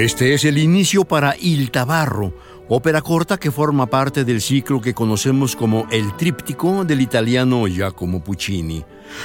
[0.00, 2.32] Este es el inicio para Il Tabarro,
[2.72, 8.22] ópera corta que forma parte del ciclo que conocemos como el tríptico del italiano Giacomo
[8.22, 8.84] Puccini.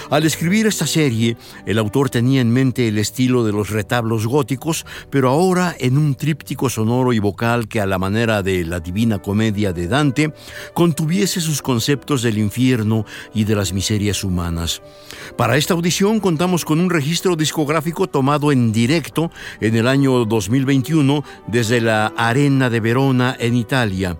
[0.09, 1.37] Al escribir esta serie,
[1.67, 6.15] el autor tenía en mente el estilo de los retablos góticos, pero ahora en un
[6.15, 10.33] tríptico sonoro y vocal que a la manera de la Divina Comedia de Dante,
[10.73, 14.81] contuviese sus conceptos del infierno y de las miserias humanas.
[15.37, 21.23] Para esta audición contamos con un registro discográfico tomado en directo en el año 2021
[21.47, 24.17] desde la Arena de Verona en Italia.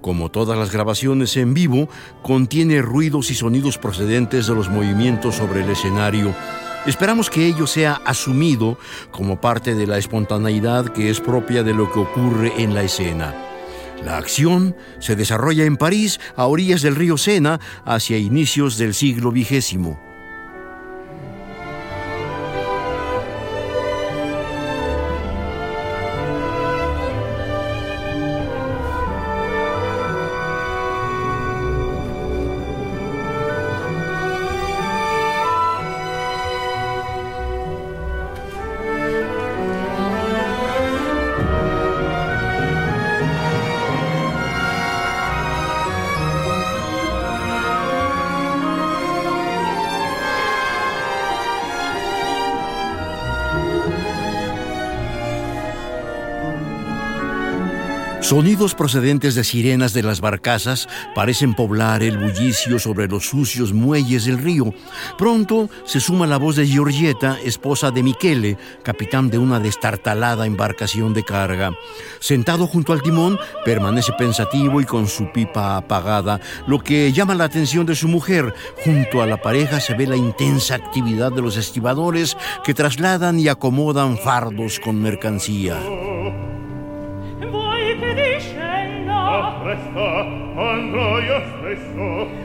[0.00, 1.88] Como todas las grabaciones en vivo,
[2.22, 6.34] contiene ruidos y sonidos procedentes de los movimientos sobre el escenario.
[6.86, 8.76] Esperamos que ello sea asumido
[9.12, 13.32] como parte de la espontaneidad que es propia de lo que ocurre en la escena.
[14.04, 19.30] La acción se desarrolla en París a orillas del río Sena hacia inicios del siglo
[19.30, 20.11] XX.
[58.22, 64.26] Sonidos procedentes de sirenas de las barcazas parecen poblar el bullicio sobre los sucios muelles
[64.26, 64.72] del río.
[65.18, 71.12] Pronto se suma la voz de Giorgietta, esposa de Michele, capitán de una destartalada embarcación
[71.14, 71.72] de carga.
[72.20, 77.44] Sentado junto al timón, permanece pensativo y con su pipa apagada, lo que llama la
[77.44, 78.54] atención de su mujer.
[78.84, 83.48] Junto a la pareja se ve la intensa actividad de los estibadores que trasladan y
[83.48, 85.76] acomodan fardos con mercancía.
[89.72, 92.41] presto andrò io stesso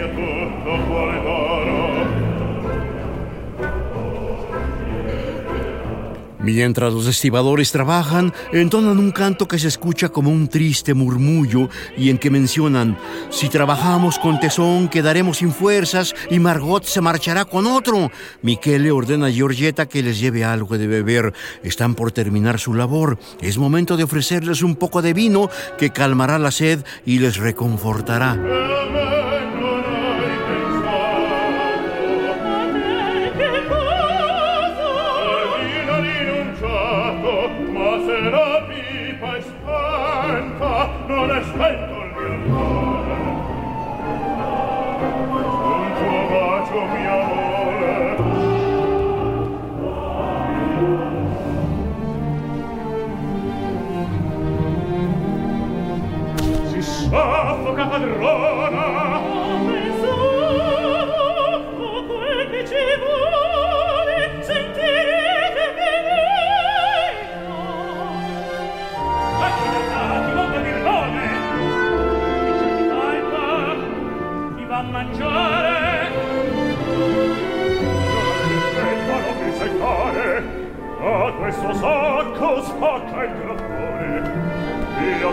[0.00, 1.00] che tutto
[6.42, 11.68] Mientras los estibadores trabajan, entonan un canto que se escucha como un triste murmullo
[11.98, 12.96] y en que mencionan,
[13.28, 18.10] si trabajamos con tesón quedaremos sin fuerzas y Margot se marchará con otro.
[18.40, 21.34] Michele ordena a Giorgetta que les lleve algo de beber.
[21.62, 23.18] Están por terminar su labor.
[23.42, 28.99] Es momento de ofrecerles un poco de vino que calmará la sed y les reconfortará.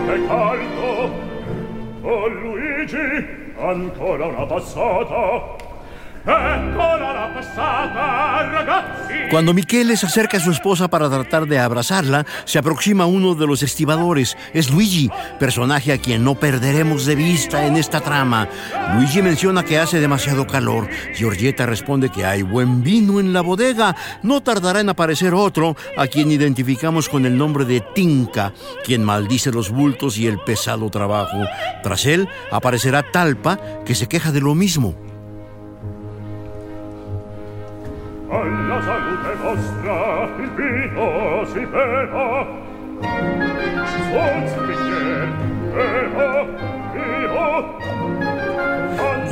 [0.08, 1.10] che caldo.
[2.00, 3.26] O Luigi
[3.58, 5.67] ancora una passata.
[9.30, 13.46] Cuando Michele se acerca a su esposa para tratar de abrazarla, se aproxima uno de
[13.46, 14.38] los estibadores.
[14.54, 18.48] Es Luigi, personaje a quien no perderemos de vista en esta trama.
[18.94, 20.88] Luigi menciona que hace demasiado calor.
[21.14, 23.94] Giorgietta responde que hay buen vino en la bodega.
[24.22, 29.52] No tardará en aparecer otro, a quien identificamos con el nombre de Tinka, quien maldice
[29.52, 31.38] los bultos y el pesado trabajo.
[31.82, 35.07] Tras él aparecerá Talpa, que se queja de lo mismo.
[38.30, 38.77] Alla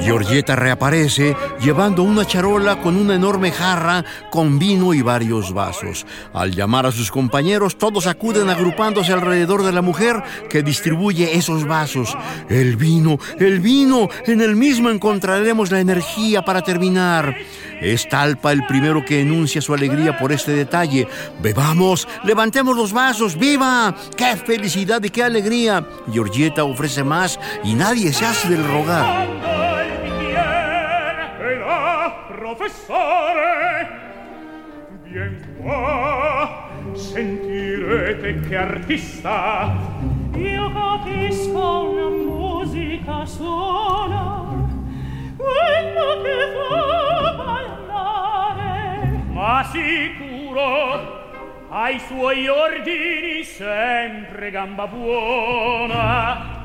[0.07, 6.07] Giorgietta reaparece llevando una charola con una enorme jarra con vino y varios vasos.
[6.33, 11.67] Al llamar a sus compañeros, todos acuden agrupándose alrededor de la mujer que distribuye esos
[11.67, 12.17] vasos.
[12.49, 17.35] El vino, el vino, en el mismo encontraremos la energía para terminar.
[17.81, 21.09] Es Talpa el primero que enuncia su alegría por este detalle.
[21.43, 23.93] Bebamos, levantemos los vasos, viva.
[24.17, 25.85] ¡Qué felicidad y qué alegría!
[26.13, 29.66] Giorgietta ofrece más y nadie se hace del rogar.
[32.47, 33.89] professore.
[35.03, 39.75] Vien qua sentirete che artista.
[40.35, 44.45] Io capisco una musica sola.
[45.37, 48.85] Quello che fa ballare.
[49.33, 51.15] Ma sicuro
[51.69, 56.65] ai suoi ordini sempre gamba buona.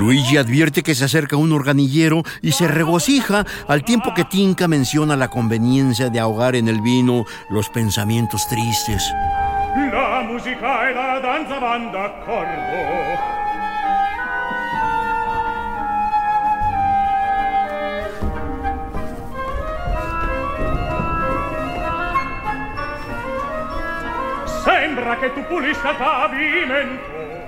[0.00, 5.14] Luigi advierte que se acerca un organillero y se regocija al tiempo que Tinka menciona
[5.14, 9.12] la conveniencia de ahogar en el vino los pensamientos tristes.
[9.92, 13.39] La musica e la danza van d'accordo
[24.94, 27.38] sembra che tu pulisca il pavimento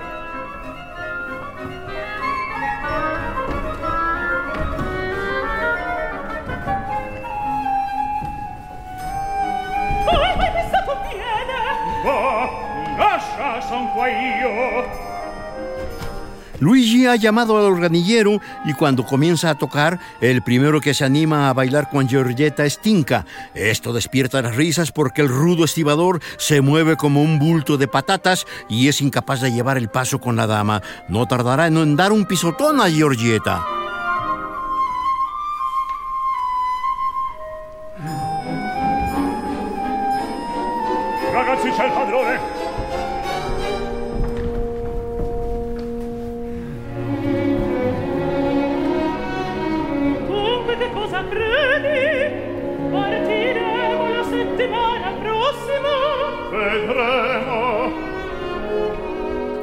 [12.05, 12.51] Oh,
[12.97, 15.02] lascia son qua io.
[16.63, 21.49] Luigi ha llamado al organillero y cuando comienza a tocar, el primero que se anima
[21.49, 23.27] a bailar con Giorgietta es Tinka.
[23.53, 28.47] Esto despierta las risas porque el rudo estibador se mueve como un bulto de patatas
[28.69, 30.83] y es incapaz de llevar el paso con la dama.
[31.09, 33.82] No tardará en dar un pisotón a Giorgietta.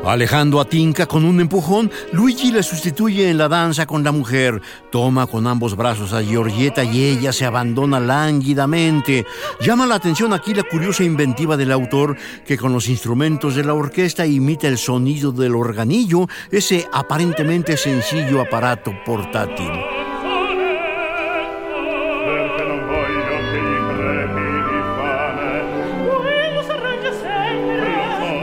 [0.09, 4.59] Alejando a Tinka con un empujón, Luigi le sustituye en la danza con la mujer.
[4.91, 9.27] Toma con ambos brazos a Giorgietta y ella se abandona lánguidamente.
[9.61, 13.75] Llama la atención aquí la curiosa inventiva del autor que con los instrumentos de la
[13.75, 19.69] orquesta imita el sonido del organillo, ese aparentemente sencillo aparato portátil.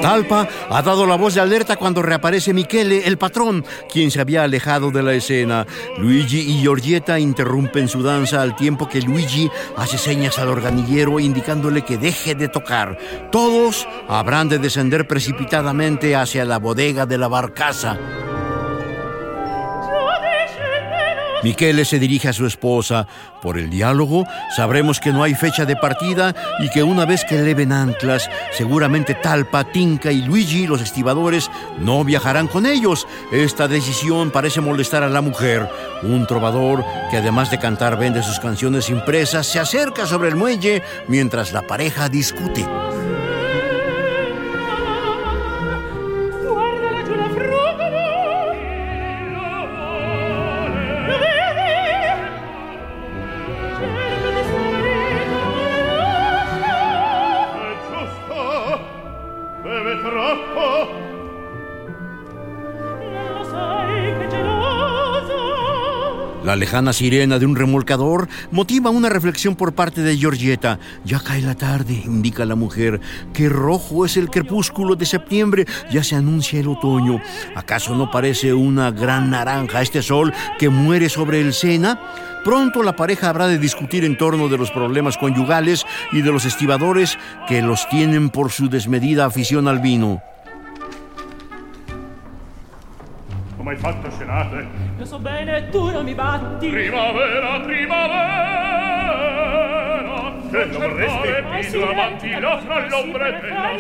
[0.07, 4.45] Talpa ha dado la voz de alerta cuando reaparece Michele, el patrón, quien se había
[4.45, 5.67] alejado de la escena.
[5.99, 11.83] Luigi y Giorgietta interrumpen su danza al tiempo que Luigi hace señas al organillero indicándole
[11.83, 12.97] que deje de tocar.
[13.33, 17.99] Todos habrán de descender precipitadamente hacia la bodega de la barcaza.
[21.47, 23.07] Michele se dirige a su esposa.
[23.41, 24.27] Por el diálogo
[24.57, 29.15] sabremos que no hay fecha de partida y que una vez que eleven anclas, seguramente
[29.15, 31.49] Talpa, Tinka y Luigi, los estibadores,
[31.79, 33.07] no viajarán con ellos.
[33.31, 35.71] Esta decisión parece molestar a la mujer.
[36.03, 40.83] Un trovador que además de cantar vende sus canciones impresas se acerca sobre el muelle
[41.07, 42.67] mientras la pareja discute.
[66.57, 70.79] La lejana sirena de un remolcador motiva una reflexión por parte de Georgieta.
[71.05, 72.99] Ya cae la tarde, indica la mujer.
[73.35, 77.21] Qué rojo es el crepúsculo de septiembre, ya se anuncia el otoño.
[77.55, 82.01] ¿Acaso no parece una gran naranja este sol que muere sobre el Sena?
[82.43, 86.47] Pronto la pareja habrá de discutir en torno de los problemas conyugales y de los
[86.47, 90.23] estibadores que los tienen por su desmedida afición al vino.
[93.67, 94.67] come hai fatto scenate?
[94.97, 96.69] Io so bene, tu non mi batti.
[96.69, 99.36] Primavera, primavera!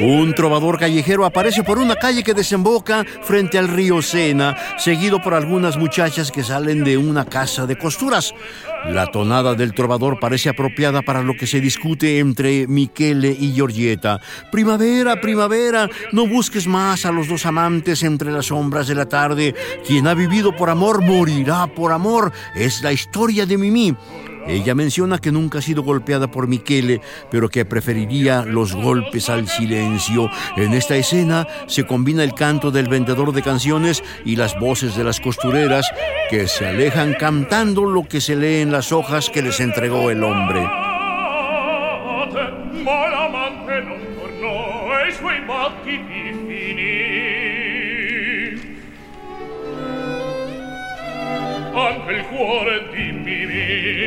[0.00, 5.34] Un trovador callejero aparece por una calle que desemboca frente al río Sena, seguido por
[5.34, 8.34] algunas muchachas que salen de una casa de costuras.
[8.86, 14.20] La tonada del trovador parece apropiada para lo que se discute entre Michele y Georgieta.
[14.52, 19.54] Primavera, primavera, no busques más a los dos amantes entre las sombras de la tarde.
[19.86, 22.32] Quien ha vivido por amor morirá por amor.
[22.54, 23.96] Es la historia de Mimi.
[24.48, 27.00] Ella menciona que nunca ha sido golpeada por Michele,
[27.30, 30.30] pero que preferiría los golpes al silencio.
[30.56, 35.04] En esta escena se combina el canto del vendedor de canciones y las voces de
[35.04, 35.86] las costureras
[36.30, 40.22] que se alejan cantando lo que se lee en las hojas que les entregó el
[40.22, 40.66] hombre.
[51.78, 54.04] anche il cuore dimmi Mimì.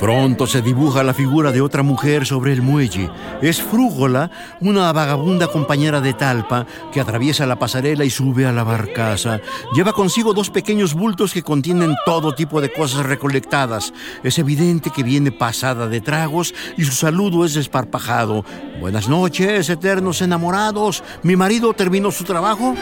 [0.00, 3.10] Pronto se dibuja la figura de otra mujer sobre el muelle.
[3.42, 4.30] Es Frúgola,
[4.60, 9.40] una vagabunda compañera de Talpa que atraviesa la pasarela y sube a la barcaza.
[9.74, 13.92] Lleva consigo dos pequeños bultos que contienen todo tipo de cosas recolectadas.
[14.24, 18.42] Es evidente que viene pasada de tragos y su saludo es desparpajado.
[18.80, 21.04] Buenas noches, eternos enamorados.
[21.22, 22.74] ¿Mi marido terminó su trabajo?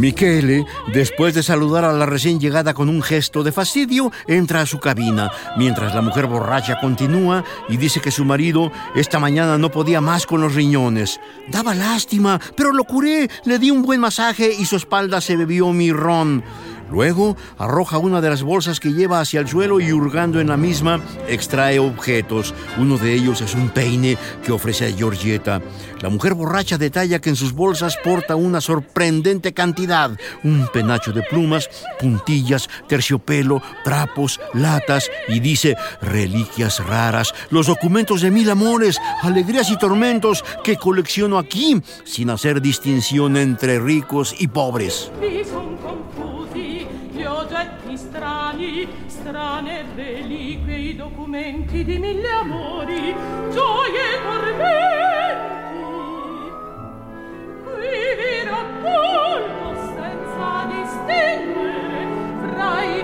[0.00, 0.64] Michele,
[0.94, 4.80] después de saludar a la recién llegada con un gesto de fastidio, entra a su
[4.80, 10.00] cabina, mientras la mujer borracha continúa y dice que su marido esta mañana no podía
[10.00, 11.20] más con los riñones.
[11.48, 15.70] Daba lástima, pero lo curé, le di un buen masaje y su espalda se bebió
[15.74, 16.42] mi ron.
[16.90, 20.56] Luego arroja una de las bolsas que lleva hacia el suelo y hurgando en la
[20.56, 22.54] misma extrae objetos.
[22.78, 25.60] Uno de ellos es un peine que ofrece a Georgieta.
[26.00, 30.10] La mujer borracha detalla que en sus bolsas porta una sorprendente cantidad.
[30.42, 31.68] Un penacho de plumas,
[32.00, 39.78] puntillas, terciopelo, trapos, latas y dice reliquias raras, los documentos de mil amores, alegrías y
[39.78, 45.10] tormentos que colecciono aquí sin hacer distinción entre ricos y pobres.
[48.50, 53.14] strani, strane reliquie i documenti di mille amori,
[53.50, 55.78] gioie e tormenti.
[57.64, 61.98] Qui vi raccoglie senza distinguere
[62.40, 62.99] fra i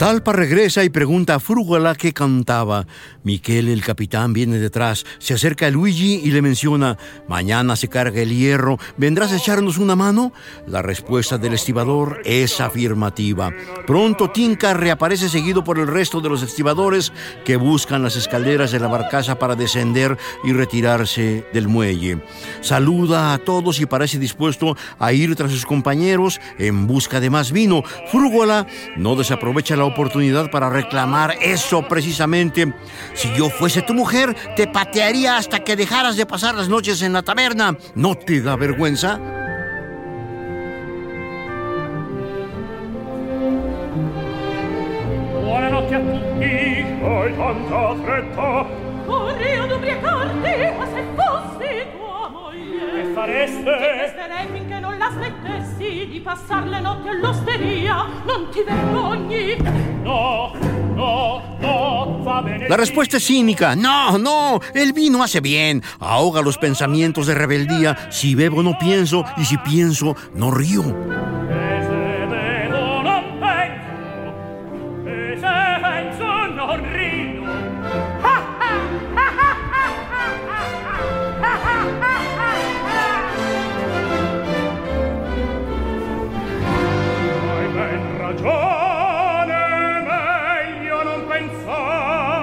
[0.00, 2.86] Talpa regresa y pregunta a Frúgala qué cantaba.
[3.22, 6.96] Miquel, el capitán, viene detrás, se acerca a Luigi y le menciona,
[7.28, 10.32] mañana se carga el hierro, ¿vendrás a echarnos una mano?
[10.66, 13.52] La respuesta del estibador es afirmativa.
[13.86, 17.12] Pronto Tinka reaparece seguido por el resto de los estibadores
[17.44, 22.24] que buscan las escaleras de la barcaza para descender y retirarse del muelle.
[22.62, 27.52] Saluda a todos y parece dispuesto a ir tras sus compañeros en busca de más
[27.52, 27.82] vino.
[28.10, 28.66] Frúgola
[28.96, 32.72] no desaprovecha la oportunidad para reclamar eso precisamente.
[33.14, 37.12] Si yo fuese tu mujer, te patearía hasta que dejaras de pasar las noches en
[37.12, 37.76] la taberna.
[37.94, 39.18] ¿No te da vergüenza?
[45.44, 46.54] Buonanotte a tutti.
[47.02, 48.66] Hai tanta fretta.
[49.06, 51.02] Ubriacarti, ma se
[53.10, 53.62] moglie Che fareste?
[53.62, 59.56] Ti resterei finché non la smettessi Di passar le notti all'osteria Non ti vergogni
[60.02, 60.52] No,
[60.94, 62.68] no, no, va bene.
[62.68, 63.76] La respuesta es cínica.
[63.76, 65.82] No, no, el vino hace bien.
[65.98, 68.10] Ahoga los pensamientos de rebeldía.
[68.10, 70.82] Si bebo no pienso y si pienso no río.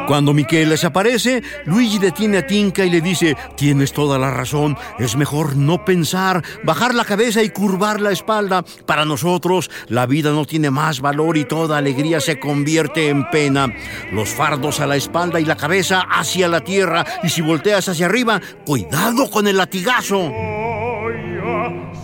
[0.08, 5.18] Cuando Miquel desaparece, Luigi detiene a Tinka y le dice, tienes toda la razón, es
[5.18, 8.64] mejor no pensar, bajar la cabeza y curvar la espalda.
[8.86, 13.74] Para nosotros, la vida no tiene más valor y toda alegría se convierte en pena.
[14.14, 18.06] Los fardos a la espalda y la cabeza hacia la tierra, y si volteas hacia
[18.06, 20.32] arriba, cuidado con el latigazo.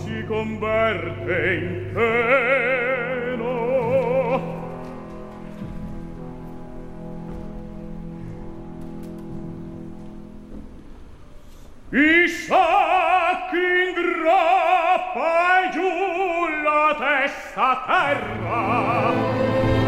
[0.04, 2.73] si converte in pena.
[11.96, 19.83] i sacchi in grappa e giù la testa a terra.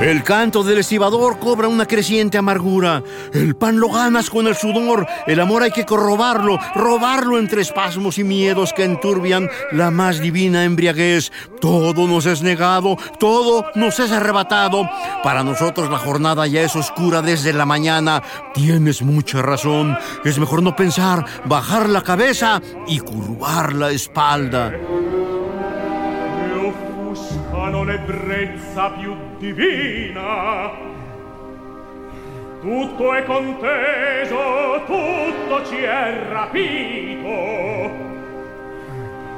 [0.00, 3.02] El canto del estibador cobra una creciente amargura.
[3.34, 5.06] El pan lo ganas con el sudor.
[5.26, 10.64] El amor hay que corrobarlo, robarlo entre espasmos y miedos que enturbian la más divina
[10.64, 11.30] embriaguez.
[11.60, 14.88] Todo nos es negado, todo nos es arrebatado.
[15.22, 18.22] Para nosotros la jornada ya es oscura desde la mañana.
[18.54, 19.98] Tienes mucha razón.
[20.24, 24.72] Es mejor no pensar, bajar la cabeza y curvar la espalda.
[27.70, 30.70] E offuscano l'ebbrezza più divina.
[32.60, 38.08] Tutto è conteso, tutto ci è rapito.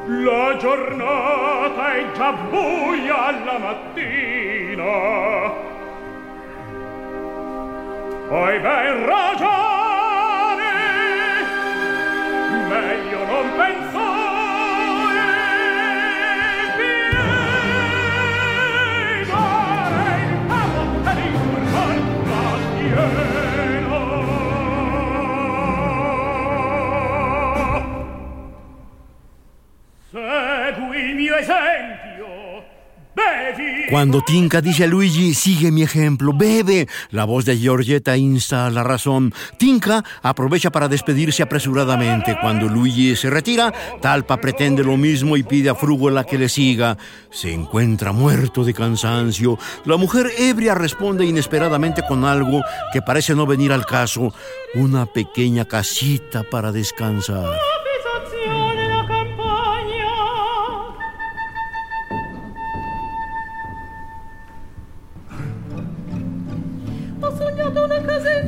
[0.06, 5.60] La giornata è già buia alla mattina.
[8.30, 10.72] Hai ben ragione,
[12.68, 13.91] meglio non pensare,
[33.90, 38.70] Cuando Tinka dice a Luigi, sigue mi ejemplo, bebe, la voz de Giorgetta insta a
[38.70, 39.34] la razón.
[39.58, 42.38] Tinka aprovecha para despedirse apresuradamente.
[42.40, 46.96] Cuando Luigi se retira, Talpa pretende lo mismo y pide a Frúgola que le siga.
[47.30, 49.58] Se encuentra muerto de cansancio.
[49.84, 52.62] La mujer ebria responde inesperadamente con algo
[52.94, 54.32] que parece no venir al caso.
[54.74, 57.58] Una pequeña casita para descansar.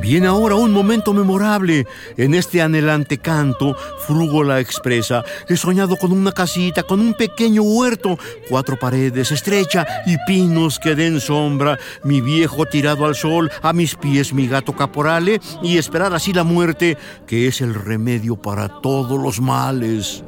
[0.05, 1.87] Viene ahora un momento memorable.
[2.15, 8.19] En este anhelante canto, Frúgola expresa, he soñado con una casita, con un pequeño huerto,
[8.47, 13.95] cuatro paredes estrecha y pinos que den sombra, mi viejo tirado al sol, a mis
[13.95, 19.19] pies mi gato caporale y esperar así la muerte, que es el remedio para todos
[19.19, 20.23] los males.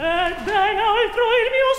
[0.00, 1.70] e ben altro il mio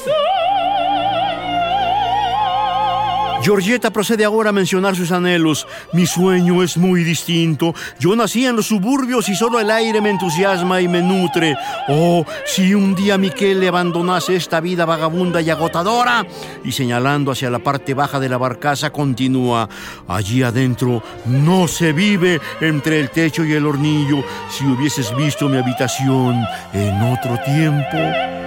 [3.41, 5.65] Georgetta procede ahora a mencionar sus anhelos.
[5.93, 7.73] Mi sueño es muy distinto.
[7.97, 11.55] Yo nací en los suburbios y solo el aire me entusiasma y me nutre.
[11.87, 16.25] Oh, si un día Miquel abandonase esta vida vagabunda y agotadora.
[16.65, 19.69] Y señalando hacia la parte baja de la barcaza continúa.
[20.07, 24.23] Allí adentro no se vive entre el techo y el hornillo.
[24.49, 28.38] Si hubieses visto mi habitación en otro tiempo.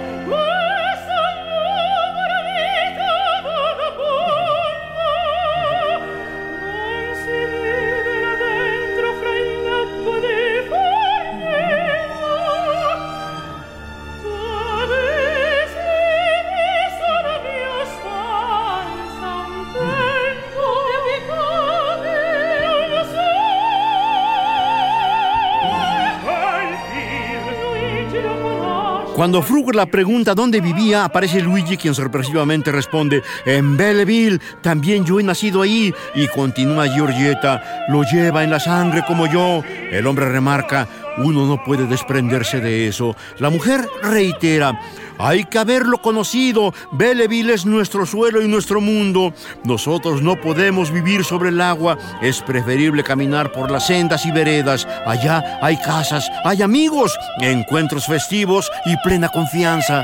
[29.23, 29.41] Cuando
[29.73, 35.61] la pregunta dónde vivía, aparece Luigi quien sorpresivamente responde, en Belleville, también yo he nacido
[35.61, 35.93] ahí.
[36.13, 39.63] Y continúa Giorgietta, lo lleva en la sangre como yo.
[39.93, 43.15] El hombre remarca, uno no puede desprenderse de eso.
[43.39, 44.77] La mujer reitera,
[45.17, 46.73] hay que haberlo conocido.
[46.91, 49.33] Belleville es nuestro suelo y nuestro mundo.
[49.63, 51.97] Nosotros no podemos vivir sobre el agua.
[52.21, 54.87] Es preferible caminar por las sendas y veredas.
[55.05, 60.03] Allá hay casas, hay amigos, encuentros festivos y plena confianza.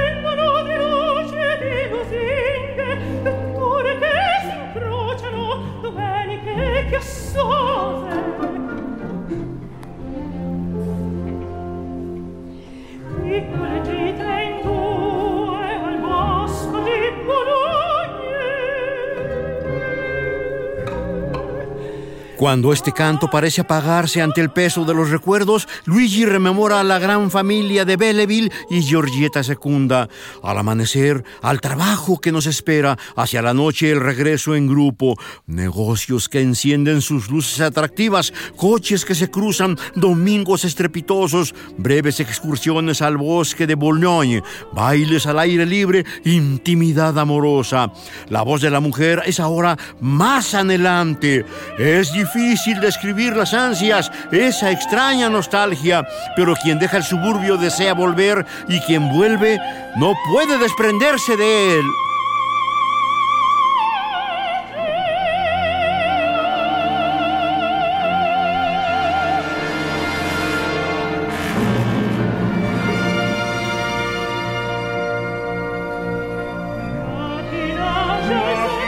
[22.41, 26.97] Cuando este canto parece apagarse ante el peso de los recuerdos, Luigi rememora a la
[26.97, 30.09] gran familia de Belleville y Georgietta secunda.
[30.41, 36.29] Al amanecer, al trabajo que nos espera, hacia la noche el regreso en grupo, negocios
[36.29, 43.67] que encienden sus luces atractivas, coches que se cruzan, domingos estrepitosos, breves excursiones al bosque
[43.67, 44.41] de Boulogne,
[44.73, 47.93] bailes al aire libre, intimidad amorosa.
[48.29, 51.45] La voz de la mujer es ahora más anhelante.
[51.77, 57.93] Es difícil difícil describir las ansias, esa extraña nostalgia, pero quien deja el suburbio desea
[57.93, 59.59] volver y quien vuelve
[59.97, 61.85] no puede desprenderse de él.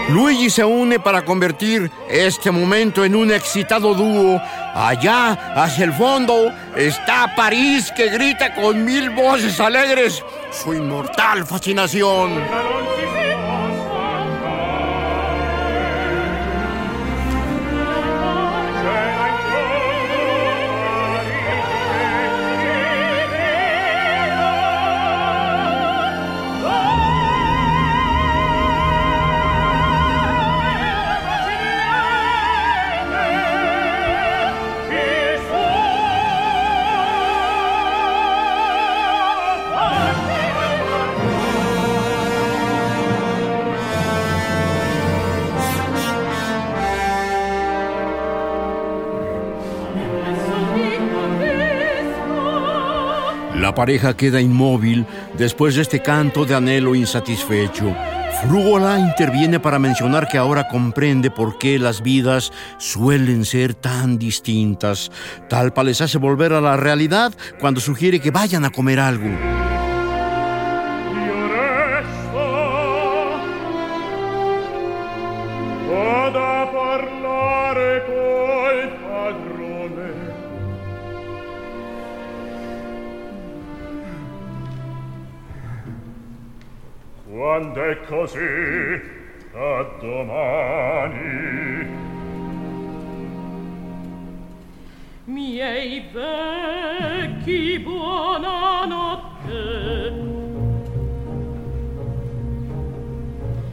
[0.09, 4.41] Luigi se une para convertir este momento en un excitado dúo.
[4.75, 12.41] Allá, hacia el fondo, está París que grita con mil voces alegres su inmortal fascinación.
[53.83, 55.05] Pareja queda inmóvil
[55.37, 57.93] después de este canto de anhelo insatisfecho.
[58.41, 65.11] Frúgola interviene para mencionar que ahora comprende por qué las vidas suelen ser tan distintas.
[65.49, 69.62] Talpa les hace volver a la realidad cuando sugiere que vayan a comer algo.
[88.13, 89.01] Così
[89.53, 92.01] a domani
[95.25, 99.53] Miei vecchi, buonanotte.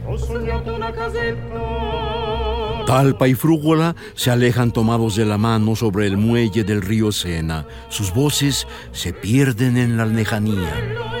[0.05, 2.83] Ho sognato una casetta.
[2.85, 7.67] Talpa y Frúgola se alejan tomados de la mano sobre el muelle del río Sena.
[7.89, 11.20] Sus voces se pierden en la lejanía.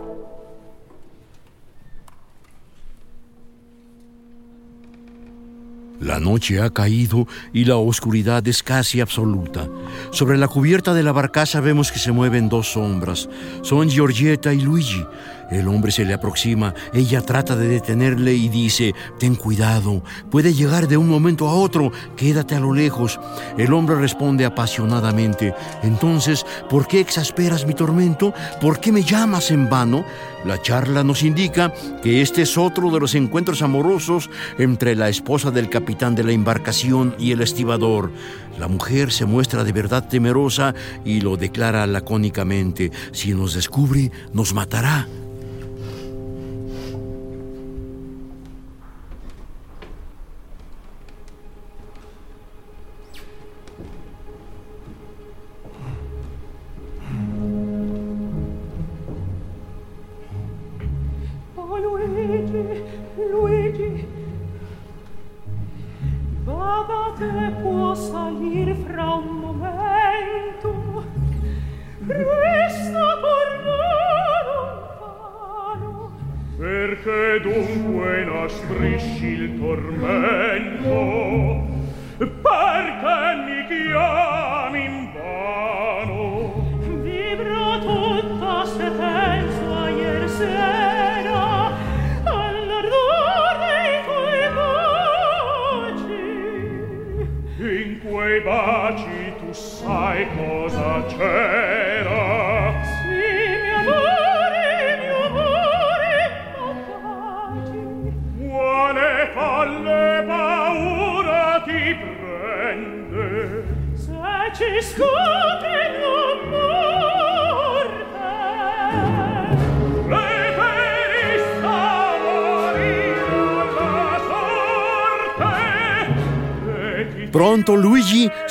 [6.01, 9.69] La noche ha caído y la oscuridad es casi absoluta.
[10.11, 13.29] Sobre la cubierta de la barcaza vemos que se mueven dos sombras.
[13.61, 15.05] Son Giorgietta y Luigi.
[15.51, 16.73] El hombre se le aproxima.
[16.93, 21.91] Ella trata de detenerle y dice, ten cuidado, puede llegar de un momento a otro,
[22.15, 23.19] quédate a lo lejos.
[23.57, 28.33] El hombre responde apasionadamente, entonces, ¿por qué exasperas mi tormento?
[28.61, 30.05] ¿Por qué me llamas en vano?
[30.45, 35.51] La charla nos indica que este es otro de los encuentros amorosos entre la esposa
[35.51, 38.11] del capitán de la embarcación y el estibador.
[38.57, 40.73] La mujer se muestra de verdad temerosa
[41.05, 45.07] y lo declara lacónicamente, si nos descubre, nos matará.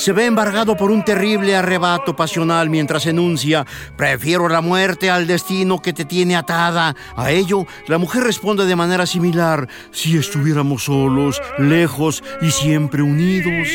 [0.00, 3.66] Se ve embargado por un terrible arrebato pasional mientras enuncia,
[3.98, 6.96] prefiero la muerte al destino que te tiene atada.
[7.16, 13.68] A ello, la mujer responde de manera similar, si estuviéramos solos, lejos y siempre unidos.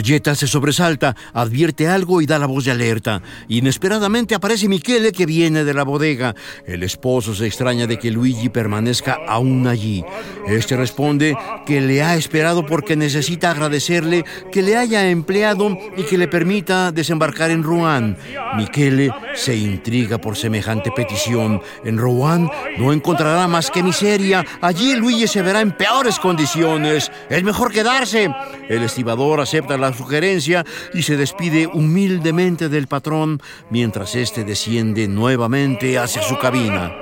[0.00, 3.20] Giorgetta se sobresalta, advierte algo y da la voz de alerta.
[3.48, 6.34] Inesperadamente aparece Michele que viene de la bodega.
[6.66, 10.02] El esposo se extraña de que Luigi permanezca aún allí.
[10.48, 11.36] Este responde
[11.66, 16.92] que le ha esperado porque necesita agradecerle que le haya empleado y que le permita
[16.92, 18.16] desembarcar en Rouen.
[18.56, 21.60] Michele se intriga por semejante petición.
[21.84, 24.44] En Rouen no encontrará más que miseria.
[24.62, 27.12] Allí Luigi se verá en peores condiciones.
[27.28, 28.30] Es mejor quedarse.
[28.68, 35.98] El estibador acepta la sugerencia y se despide humildemente del patrón mientras éste desciende nuevamente
[35.98, 36.92] hacia su cabina.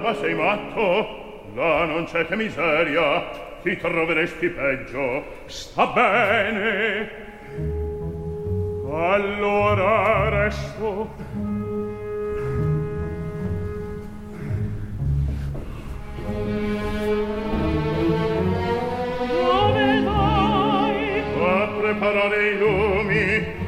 [8.93, 11.09] Allora resto.
[21.69, 23.68] preparare i lumi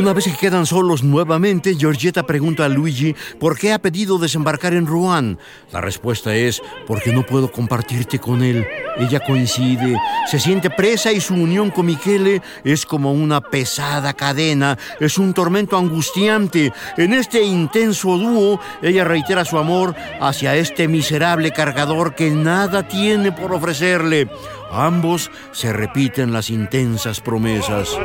[0.00, 4.72] Una vez que quedan solos nuevamente, Georgetta pregunta a Luigi por qué ha pedido desembarcar
[4.72, 5.38] en Rouen.
[5.72, 8.66] La respuesta es porque no puedo compartirte con él.
[8.96, 14.78] Ella coincide, se siente presa y su unión con Michele es como una pesada cadena,
[15.00, 16.72] es un tormento angustiante.
[16.96, 23.32] En este intenso dúo, ella reitera su amor hacia este miserable cargador que nada tiene
[23.32, 24.30] por ofrecerle.
[24.72, 27.98] Ambos se repiten las intensas promesas.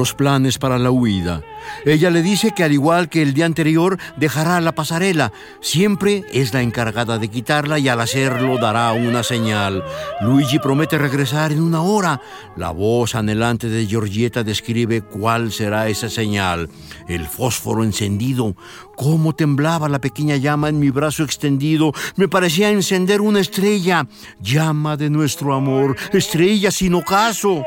[0.00, 1.42] Los planes para la huida.
[1.84, 5.30] Ella le dice que al igual que el día anterior dejará la pasarela.
[5.60, 9.84] Siempre es la encargada de quitarla y al hacerlo dará una señal.
[10.22, 12.22] Luigi promete regresar en una hora.
[12.56, 16.70] La voz anhelante de Giorgietta describe cuál será esa señal.
[17.06, 18.56] El fósforo encendido.
[18.96, 21.92] Cómo temblaba la pequeña llama en mi brazo extendido.
[22.16, 24.06] Me parecía encender una estrella.
[24.40, 25.94] Llama de nuestro amor.
[26.14, 27.62] Estrella sin ocaso.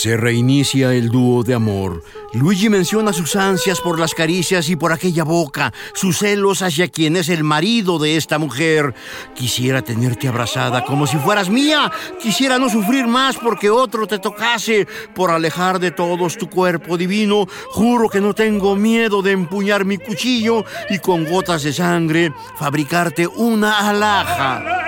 [0.00, 2.02] Se reinicia el dúo de amor.
[2.32, 7.16] Luigi menciona sus ansias por las caricias y por aquella boca, sus celos hacia quien
[7.16, 8.94] es el marido de esta mujer.
[9.34, 11.92] Quisiera tenerte abrazada como si fueras mía.
[12.18, 14.88] Quisiera no sufrir más porque otro te tocase.
[15.14, 19.98] Por alejar de todos tu cuerpo divino, juro que no tengo miedo de empuñar mi
[19.98, 24.79] cuchillo y con gotas de sangre fabricarte una alhaja.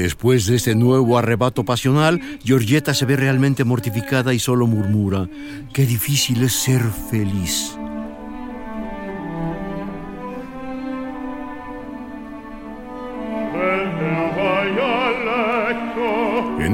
[0.00, 5.28] Después de este nuevo arrebato pasional, Georgetta se ve realmente mortificada y solo murmura,
[5.74, 6.80] qué difícil es ser
[7.10, 7.78] feliz.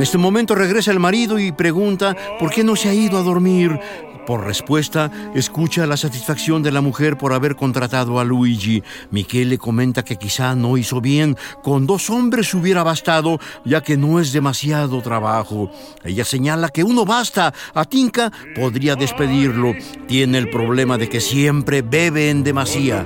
[0.06, 3.80] Este momento regresa el marido y pregunta por qué no se ha ido a dormir.
[4.24, 8.84] Por respuesta, escucha la satisfacción de la mujer por haber contratado a Luigi.
[9.10, 14.20] Michele comenta que quizá no hizo bien, con dos hombres hubiera bastado, ya que no
[14.20, 15.72] es demasiado trabajo.
[16.04, 19.74] Ella señala que uno basta, a Tinka podría despedirlo.
[20.06, 23.04] Tiene el problema de que siempre bebe en demasía.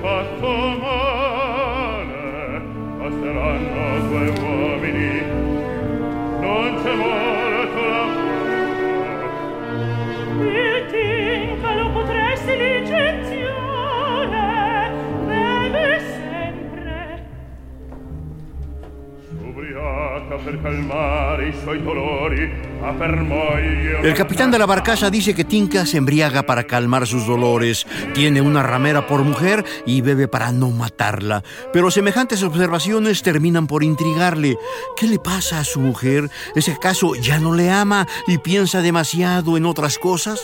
[24.03, 28.41] El capitán de la barcaza dice que Tinka se embriaga para calmar sus dolores, tiene
[28.41, 31.43] una ramera por mujer y bebe para no matarla.
[31.71, 34.57] Pero semejantes observaciones terminan por intrigarle.
[34.97, 36.29] ¿Qué le pasa a su mujer?
[36.55, 40.41] ¿Es acaso ya no le ama y piensa demasiado en otras cosas?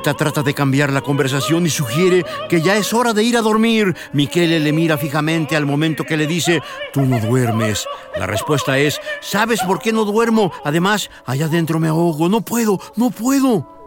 [0.00, 3.94] Trata de cambiar la conversación y sugiere que ya es hora de ir a dormir.
[4.12, 6.60] Michele le mira fijamente al momento que le dice,
[6.92, 7.86] tú no duermes.
[8.16, 10.52] La respuesta es, ¿sabes por qué no duermo?
[10.64, 12.28] Además, allá adentro me ahogo.
[12.28, 13.77] No puedo, no puedo.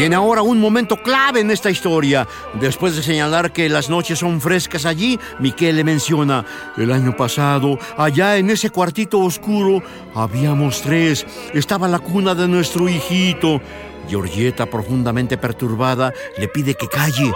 [0.00, 2.26] Viene ahora un momento clave en esta historia.
[2.54, 6.46] Después de señalar que las noches son frescas allí, Miquel menciona,
[6.78, 9.82] el año pasado, allá en ese cuartito oscuro,
[10.14, 11.26] habíamos tres.
[11.52, 13.60] Estaba la cuna de nuestro hijito.
[14.08, 17.30] Georgieta, profundamente perturbada, le pide que calle.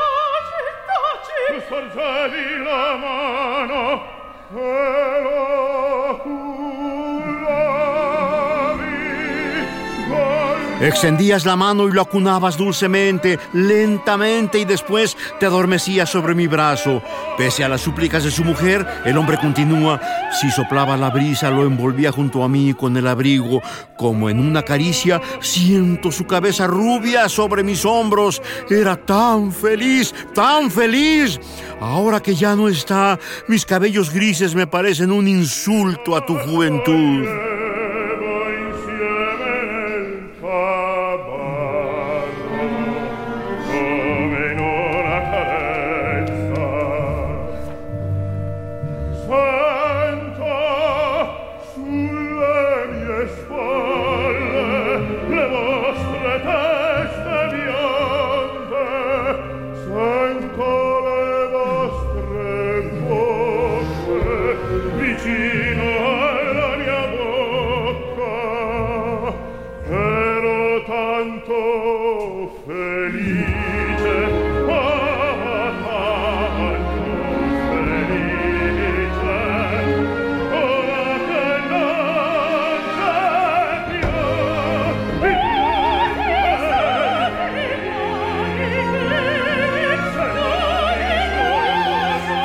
[10.85, 17.03] Extendías la mano y lo acunabas dulcemente, lentamente y después te adormecías sobre mi brazo.
[17.39, 19.99] Pese a las súplicas de su mujer, el hombre continúa.
[20.39, 23.62] Si soplaba la brisa, lo envolvía junto a mí con el abrigo.
[23.97, 28.43] Como en una caricia, siento su cabeza rubia sobre mis hombros.
[28.68, 31.41] Era tan feliz, tan feliz.
[31.80, 33.18] Ahora que ya no está,
[33.49, 37.64] mis cabellos grises me parecen un insulto a tu juventud.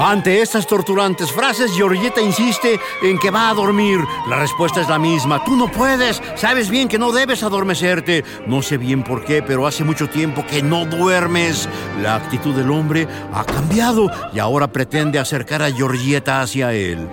[0.09, 3.99] Ante estas torturantes frases, Georgetta insiste en que va a dormir.
[4.27, 5.43] La respuesta es la misma.
[5.43, 6.19] Tú no puedes.
[6.35, 8.25] Sabes bien que no debes adormecerte.
[8.47, 11.69] No sé bien por qué, pero hace mucho tiempo que no duermes.
[12.01, 17.07] La actitud del hombre ha cambiado y ahora pretende acercar a Georgetta hacia él.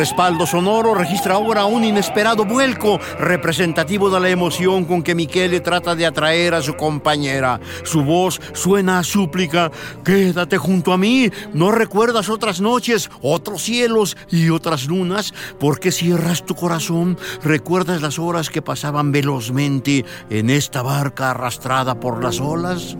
[0.00, 5.94] Respaldo sonoro registra ahora un inesperado vuelco representativo de la emoción con que Michele trata
[5.94, 7.60] de atraer a su compañera.
[7.82, 9.70] Su voz suena a súplica.
[10.02, 11.30] Quédate junto a mí.
[11.52, 15.34] ¿No recuerdas otras noches, otros cielos y otras lunas?
[15.58, 17.18] ¿Por qué cierras tu corazón?
[17.42, 22.96] ¿Recuerdas las horas que pasaban velozmente en esta barca arrastrada por las olas?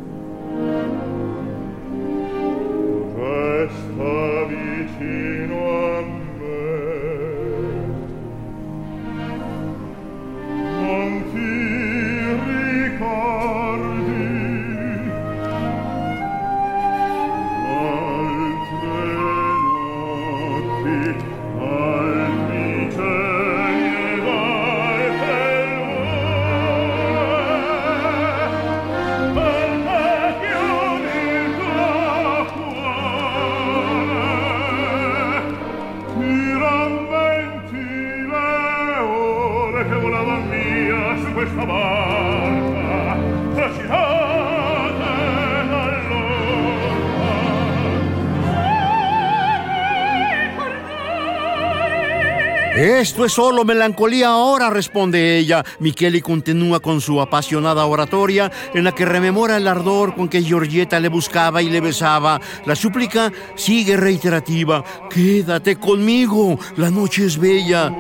[53.11, 55.65] Esto es solo melancolía ahora, responde ella.
[55.81, 61.01] Michele continúa con su apasionada oratoria en la que rememora el ardor con que Georgieta
[61.01, 62.41] le buscaba y le besaba.
[62.67, 64.85] La súplica sigue reiterativa.
[65.13, 67.93] Quédate conmigo, la noche es bella.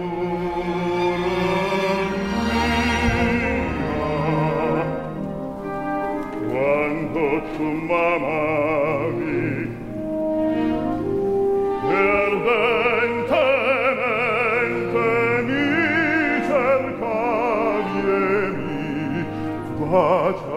[19.90, 20.49] What?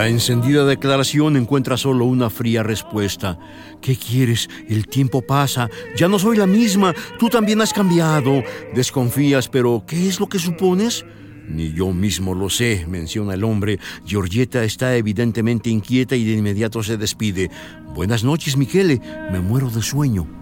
[0.00, 3.38] La encendida declaración encuentra solo una fría respuesta.
[3.82, 4.48] ¿Qué quieres?
[4.66, 5.68] El tiempo pasa.
[5.94, 6.94] Ya no soy la misma.
[7.18, 8.42] Tú también has cambiado.
[8.74, 11.04] Desconfías, pero ¿qué es lo que supones?
[11.46, 13.78] Ni yo mismo lo sé, menciona el hombre.
[14.06, 17.50] Georgieta está evidentemente inquieta y de inmediato se despide.
[17.94, 19.02] Buenas noches, Michele.
[19.30, 20.39] Me muero de sueño.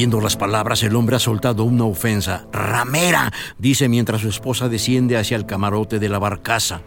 [0.00, 2.46] Mordiendo las palabras, el hombre ha soltado una ofensa.
[2.54, 3.30] ¡Ramera!
[3.58, 6.80] dice mientras su esposa desciende hacia el camarote de la barcaza.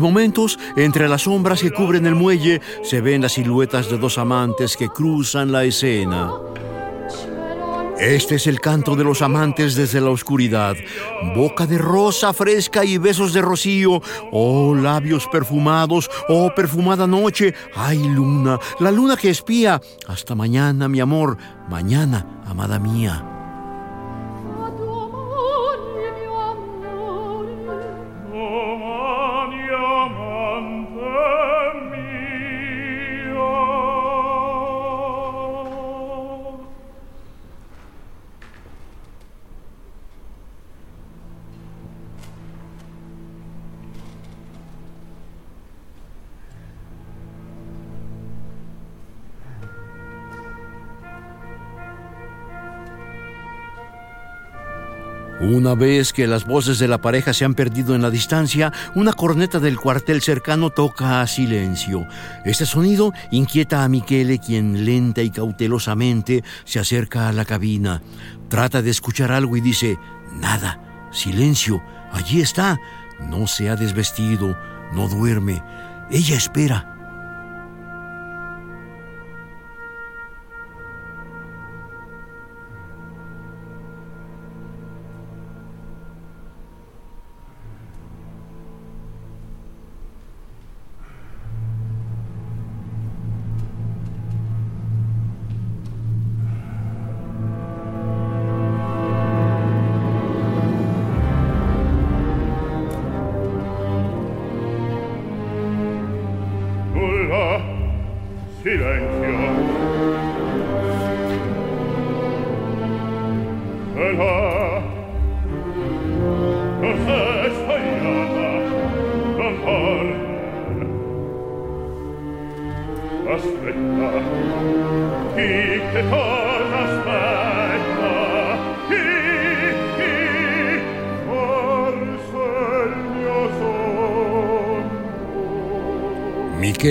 [0.00, 4.76] Momentos, entre las sombras que cubren el muelle, se ven las siluetas de dos amantes
[4.76, 6.30] que cruzan la escena.
[8.00, 10.74] Este es el canto de los amantes desde la oscuridad.
[11.36, 14.00] Boca de rosa fresca y besos de rocío.
[14.32, 16.10] Oh, labios perfumados.
[16.30, 17.54] Oh, perfumada noche.
[17.76, 19.82] Ay, luna, la luna que espía.
[20.06, 21.36] Hasta mañana, mi amor.
[21.68, 23.29] Mañana, amada mía.
[55.52, 59.12] Una vez que las voces de la pareja se han perdido en la distancia, una
[59.12, 62.06] corneta del cuartel cercano toca a silencio.
[62.44, 68.00] Este sonido inquieta a Michele, quien lenta y cautelosamente se acerca a la cabina.
[68.48, 69.98] Trata de escuchar algo y dice,
[70.40, 71.82] nada, silencio,
[72.12, 72.78] allí está.
[73.18, 74.56] No se ha desvestido,
[74.92, 75.64] no duerme.
[76.12, 76.89] Ella espera.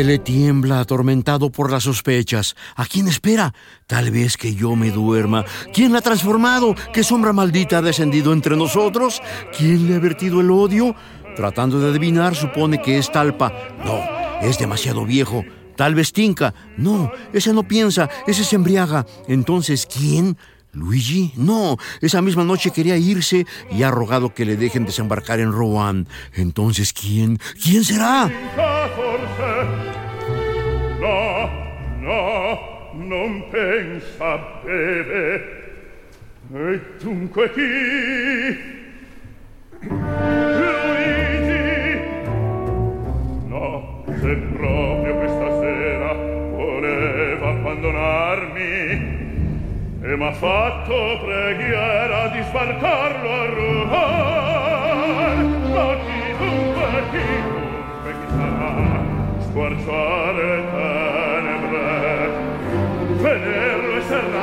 [0.03, 2.55] Le tiembla atormentado por las sospechas.
[2.75, 3.53] ¿A quién espera?
[3.87, 5.45] Tal vez que yo me duerma.
[5.73, 6.75] ¿Quién la ha transformado?
[6.93, 9.21] ¿Qué sombra maldita ha descendido entre nosotros?
[9.57, 10.95] ¿Quién le ha vertido el odio?
[11.35, 13.53] Tratando de adivinar, supone que es Talpa.
[13.83, 14.01] No,
[14.41, 15.43] es demasiado viejo.
[15.75, 16.53] Tal vez Tinka.
[16.77, 19.05] No, ese no piensa, ese se embriaga.
[19.27, 20.37] Entonces, ¿quién?
[20.71, 25.51] Luigi, no, esa misma noche quería irse y ha rogado que le dejen desembarcar en
[25.51, 26.07] Rouen.
[26.33, 27.39] Entonces, ¿quién?
[27.63, 28.29] ¿Quién será?
[33.29, 35.57] Non pensa beve.
[36.51, 38.57] E dunque chi?
[40.57, 41.27] Luigi!
[43.45, 49.17] No, se proprio questa sera voleva abbandonarmi
[50.01, 54.61] e m'ha fatto preghiera di sbarcarlo a Rouen.
[55.71, 59.03] Ma chi dunque, chi dunque, chi sarà?
[59.39, 60.88] Squarciare e serrare.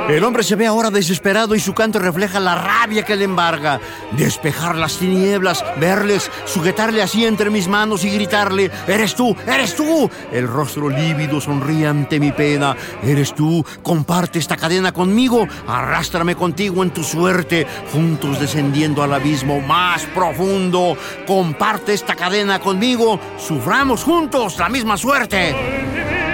[0.09, 3.81] El hombre se ve ahora desesperado y su canto refleja la rabia que le embarga.
[4.13, 10.09] Despejar las tinieblas, verles, sujetarle así entre mis manos y gritarle, eres tú, eres tú.
[10.31, 12.77] El rostro lívido sonríe ante mi pena.
[13.03, 19.59] Eres tú, comparte esta cadena conmigo, arrástrame contigo en tu suerte, juntos descendiendo al abismo
[19.59, 20.95] más profundo.
[21.27, 26.26] Comparte esta cadena conmigo, suframos juntos la misma suerte.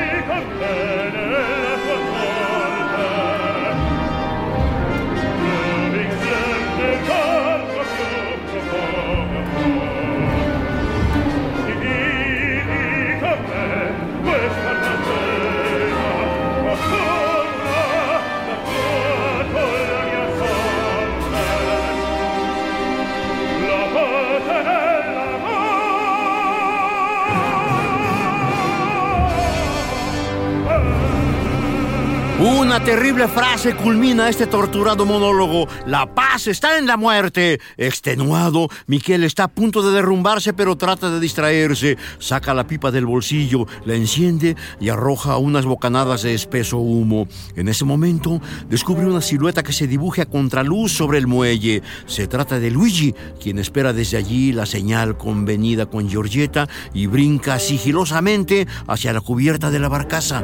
[32.74, 35.68] Una terrible frase culmina este torturado monólogo.
[35.86, 37.60] La paz está en la muerte.
[37.78, 42.00] Extenuado, Miquel está a punto de derrumbarse, pero trata de distraerse.
[42.18, 47.28] Saca la pipa del bolsillo, la enciende y arroja unas bocanadas de espeso humo.
[47.56, 51.84] En ese momento, descubre una silueta que se dibuja a contraluz sobre el muelle.
[52.08, 57.60] Se trata de Luigi, quien espera desde allí la señal convenida con Giorgietta y brinca
[57.60, 60.44] sigilosamente hacia la cubierta de la barcaza.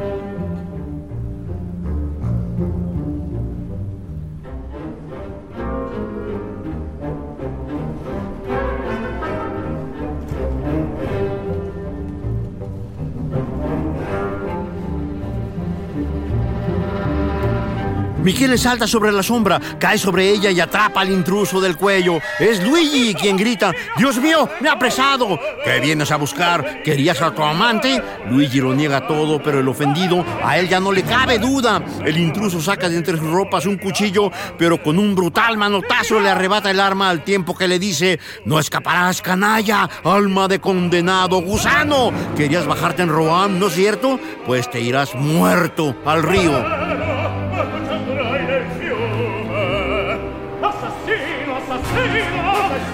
[18.30, 22.20] Michele salta sobre la sombra, cae sobre ella y atrapa al intruso del cuello.
[22.38, 25.36] Es Luigi quien grita, Dios mío, me ha apresado.
[25.64, 26.80] ¿Qué vienes a buscar?
[26.84, 28.00] ¿Querías a tu amante?
[28.30, 31.82] Luigi lo niega todo, pero el ofendido, a él ya no le cabe duda.
[32.04, 36.30] El intruso saca de entre sus ropas un cuchillo, pero con un brutal manotazo le
[36.30, 42.12] arrebata el arma al tiempo que le dice, no escaparás, canalla, alma de condenado, gusano.
[42.36, 44.20] ¿Querías bajarte en Roam, no es cierto?
[44.46, 47.09] Pues te irás muerto al río.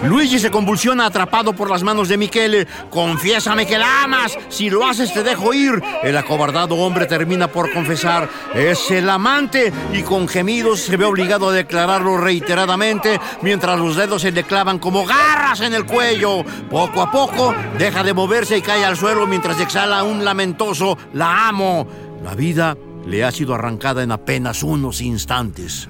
[0.06, 2.66] Luigi se convulsiona atrapado por las manos de Michele.
[2.90, 4.38] Confiésame que la amas.
[4.48, 5.82] Si lo haces te dejo ir.
[6.04, 8.28] El acobardado hombre termina por confesar.
[8.54, 14.22] Es el amante y con gemidos se ve obligado a declararlo reiteradamente mientras los dedos
[14.22, 16.44] se le clavan como garras en el cuello.
[16.70, 21.48] Poco a poco deja de moverse y cae al suelo mientras exhala un lamentoso la
[21.48, 21.86] amo.
[22.22, 22.76] La vida
[23.06, 25.88] le ha sido arrancada en apenas unos instantes.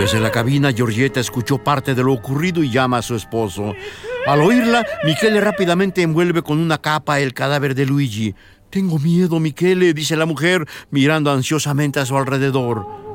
[0.00, 3.74] Desde la cabina, Georgetta escuchó parte de lo ocurrido y llama a su esposo.
[4.26, 8.34] Al oírla, Michele rápidamente envuelve con una capa el cadáver de Luigi.
[8.70, 13.09] Tengo miedo, Michele, dice la mujer, mirando ansiosamente a su alrededor.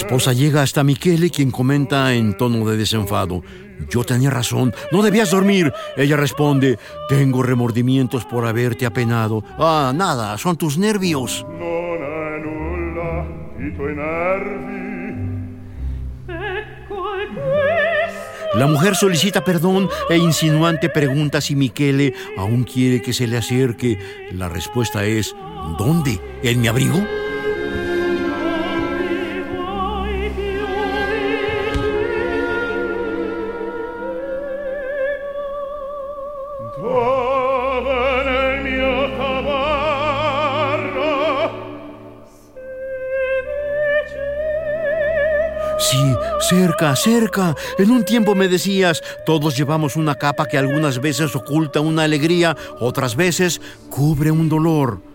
[0.00, 3.42] Esposa llega hasta Michele, quien comenta en tono de desenfado.
[3.90, 5.72] Yo tenía razón, no debías dormir.
[5.94, 6.78] Ella responde,
[7.08, 9.44] tengo remordimientos por haberte apenado.
[9.58, 11.44] Ah, nada, son tus nervios.
[18.54, 23.98] La mujer solicita perdón e insinuante pregunta si Michele aún quiere que se le acerque.
[24.32, 25.36] La respuesta es,
[25.78, 26.18] ¿dónde?
[26.42, 27.00] ¿En mi abrigo?
[46.80, 47.56] Cerca, cerca.
[47.78, 52.56] En un tiempo me decías, todos llevamos una capa que algunas veces oculta una alegría,
[52.80, 53.60] otras veces
[53.90, 55.09] cubre un dolor.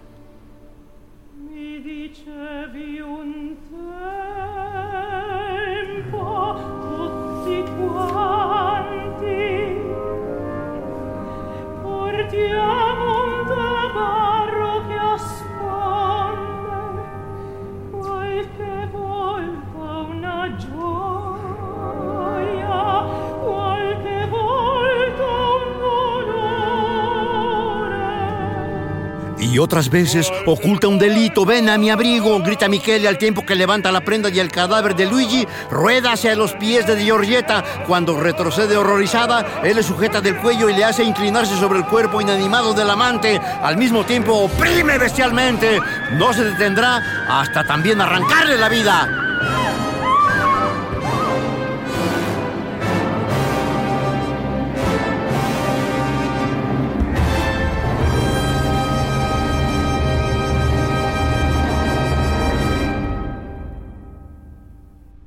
[29.55, 31.45] Y otras veces oculta un delito.
[31.45, 34.97] Ven a mi abrigo, grita Michele al tiempo que levanta la prenda y el cadáver
[34.97, 37.63] de Luigi rueda hacia los pies de Giorgietta.
[37.87, 42.19] Cuando retrocede horrorizada, él le sujeta del cuello y le hace inclinarse sobre el cuerpo
[42.19, 43.39] inanimado del amante.
[43.39, 45.79] Al mismo tiempo oprime bestialmente.
[46.17, 49.24] No se detendrá hasta también arrancarle la vida.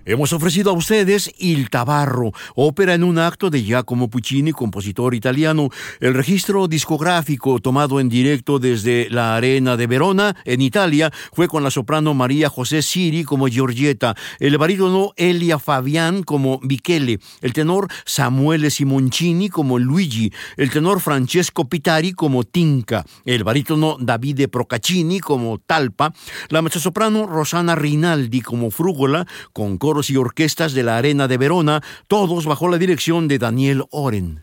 [0.08, 5.68] Hemos ofrecido a ustedes Il Tabarro, ópera en un acto de Giacomo Puccini, compositor italiano.
[6.00, 11.62] El registro discográfico tomado en directo desde la Arena de Verona, en Italia, fue con
[11.62, 17.88] la soprano María José Siri como Giorgietta, el barítono Elia Fabián como Michele, el tenor
[18.06, 25.58] Samuele Simoncini como Luigi, el tenor Francesco Pitari como Tinca, el barítono Davide Procaccini como
[25.58, 26.14] Talpa,
[26.48, 31.82] la mezzosoprano Rosana Rinaldi como Frúgola, con coro y orquestas de la Arena de Verona,
[32.06, 34.42] todos bajo la dirección de Daniel Oren.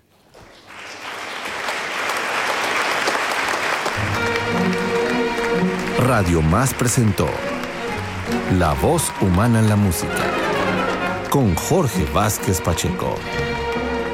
[6.00, 7.28] Radio Más presentó
[8.60, 10.24] La voz humana en la música
[11.30, 13.16] con Jorge Vázquez Pacheco.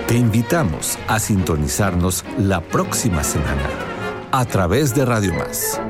[0.07, 3.69] Te invitamos a sintonizarnos la próxima semana
[4.31, 5.81] a través de Radio Más